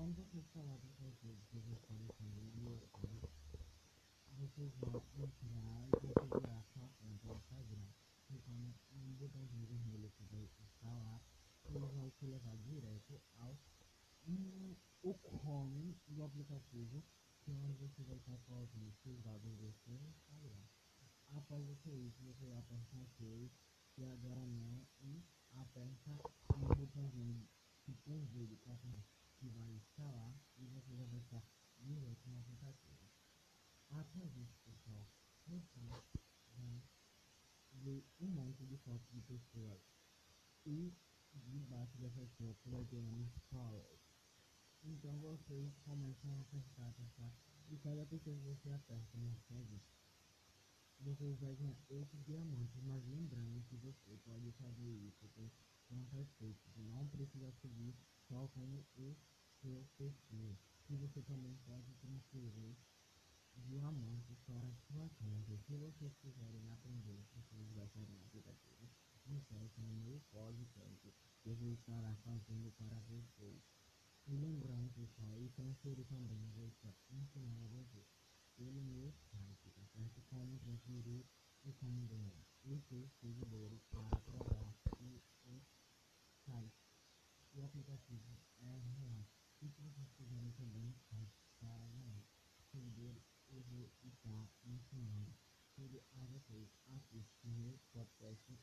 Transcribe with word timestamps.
Quando 0.00 0.24
melhor 0.32 0.42
falaram 0.54 0.80
para 0.80 1.10
vocês 1.10 1.38
que 1.50 1.58
vocês 1.58 1.78
podem 1.82 2.08
fazer 2.18 2.40
o 2.40 2.88
coisas, 2.90 3.30
vocês 4.38 4.72
vão 4.76 5.02
entrar 5.18 5.86
e 5.86 5.90
configurar 5.90 6.64
sua 6.72 6.88
conta 6.88 7.28
no 7.28 7.36
Instagram. 7.36 7.86
Então, 8.30 8.74
um 8.94 9.12
botãozinho 9.14 9.66
vermelho 9.66 10.10
que 10.16 10.24
vai 10.24 10.42
estar 10.42 10.94
lá, 11.04 11.20
ele 11.66 11.78
vai 11.78 12.10
te 12.12 12.24
levar 12.24 12.56
direto 12.56 13.20
ao 13.36 13.56
o 15.02 15.14
Chrome 15.14 15.94
do 16.08 16.24
aplicativo, 16.24 17.04
que 17.42 17.50
é 17.50 17.54
onde 17.54 17.74
você 17.74 18.02
vai 18.04 18.16
estar 18.16 18.38
Após 21.50 21.66
você 21.66 21.90
isso, 21.90 22.22
você 22.22 22.48
aperta 22.52 22.96
OK 22.96 23.50
e 23.98 24.04
agora 24.04 24.46
não 24.46 24.86
e 25.00 25.20
aperta 25.50 26.16
no 26.56 26.68
botãozinho 26.68 27.48
que 27.82 27.92
tem 28.04 28.24
vídeo 28.26 28.56
que 28.56 29.48
vai 29.48 29.68
instalar 29.72 30.32
e 30.58 30.66
você 30.66 30.94
já 30.94 31.04
vai 31.06 31.18
estar 31.18 31.42
direto 31.80 32.28
no 32.28 32.38
aplicativo. 32.38 33.10
Após 33.90 34.36
isso, 34.36 34.60
pessoal, 34.64 35.04
você 35.48 35.80
vai 36.56 36.80
ver 37.82 38.06
um 38.20 38.28
monte 38.28 38.64
de 38.64 38.76
fotos 38.76 39.10
de 39.10 39.20
pessoas 39.22 39.82
e 40.64 40.94
debaixo 41.34 41.98
dessas 41.98 42.30
fotos 42.34 42.64
vai 42.64 42.84
ter 42.84 43.00
um 43.00 43.28
followers. 43.50 44.00
Então 44.84 45.18
vocês 45.18 45.76
começam 45.80 46.32
a 46.32 46.42
apertar, 46.42 46.90
apertar 46.90 47.32
e 47.68 47.76
cada 47.78 48.06
pessoa 48.06 48.36
que 48.36 48.42
você 48.42 48.70
aperta 48.70 49.18
no 49.18 49.34
segue, 49.48 49.82
você 51.10 51.34
vai 51.40 51.56
ganhar 51.56 51.76
8 51.88 52.16
diamantes, 52.18 52.80
mas 52.84 53.04
lembrando 53.06 53.64
que 53.68 53.76
você 53.76 54.16
pode 54.24 54.52
fazer 54.52 54.94
isso 55.08 55.28
com 55.34 55.50
contas 55.88 56.28
feitas, 56.38 56.76
não 56.76 57.08
precisa 57.08 57.50
seguir 57.60 57.96
só 58.28 58.46
com 58.48 58.84
o 58.96 59.16
seu 59.60 59.84
perfil, 59.98 60.56
e 60.88 60.94
você 60.94 61.20
também 61.22 61.56
pode 61.66 61.92
transferir 61.94 62.76
diamantes 63.56 64.38
para 64.46 64.68
a 64.68 64.74
sua 64.86 65.08
conta. 65.18 65.58
Se 65.66 65.74
vocês 65.74 66.14
quiserem 66.22 66.70
aprender, 66.70 67.24
vocês 67.34 67.68
baixarem 67.72 68.14
o 68.14 68.22
aplicativo 68.22 68.88
site 69.48 69.80
no 69.80 69.94
meu 69.94 70.20
podcast, 70.32 71.12
eu 71.44 71.56
vou 71.56 71.72
estar 71.72 72.16
fazendo 72.22 72.70
para 72.78 72.98
vocês. 73.08 73.62
E 74.28 74.36
lembrando, 74.36 74.92
pessoal, 74.94 75.42
e 75.42 75.48
transferir 75.50 76.06
também, 76.06 76.50
vou 76.54 76.68
estar 76.68 76.94
ensinando 77.10 77.64
a 77.64 77.68
vocês 77.68 78.19
seguidores 83.20 83.82
para 83.90 84.08
provar 84.20 84.74
que 84.96 85.22
o 85.44 85.60
site, 86.44 86.72
o 87.54 87.64
aplicativo 87.64 88.38
é 88.60 88.78
real. 88.78 89.24
E 89.60 89.68
se 89.68 89.80
vocês 89.82 90.10
quiserem 90.16 90.52
também 90.52 90.94
site 91.08 91.44
para 91.58 91.86
ganhar 91.88 92.24
seguidores, 92.70 93.22
eu 93.50 93.62
vou 93.64 93.90
estar 94.02 94.48
ensinando 94.64 95.34
tudo 95.74 96.02
a 96.12 96.24
vocês 96.26 96.68
aqui 96.88 97.28
no 97.44 97.56
meu 97.58 97.78
podcast 97.92 98.52
e 98.52 98.56
no 98.56 98.56
meu 98.56 98.58
site. 98.58 98.59